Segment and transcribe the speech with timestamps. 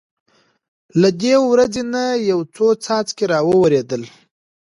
[1.01, 4.03] له دې وریځې نه یو څو څاڅکي را وورېدل.